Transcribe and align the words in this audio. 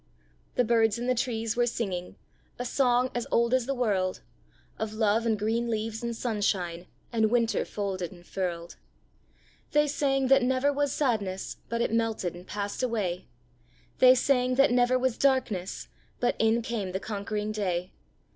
The 0.55 0.63
birds 0.63 0.97
in 0.97 1.05
the 1.05 1.13
trees 1.13 1.55
were 1.55 1.67
singing 1.67 2.15
A 2.57 2.65
song 2.65 3.11
as 3.13 3.27
old 3.29 3.53
as 3.53 3.67
the 3.67 3.75
world, 3.75 4.21
Of 4.79 4.93
love 4.95 5.27
and 5.27 5.37
green 5.37 5.69
leaves 5.69 6.01
and 6.01 6.15
sunshine, 6.15 6.87
And 7.13 7.29
winter 7.29 7.63
folded 7.65 8.11
and 8.11 8.25
furled. 8.25 8.77
They 9.73 9.85
sang 9.85 10.25
that 10.29 10.41
never 10.41 10.73
was 10.73 10.91
sadness 10.91 11.57
But 11.69 11.81
it 11.81 11.93
melted 11.93 12.33
and 12.33 12.47
passed 12.47 12.81
away; 12.81 13.27
They 13.99 14.15
sang 14.15 14.55
that 14.55 14.71
never 14.71 14.97
was 14.97 15.19
darkness 15.19 15.87
But 16.19 16.35
in 16.39 16.63
came 16.63 16.93
the 16.93 16.99
conquering 16.99 17.51
day. 17.51 17.91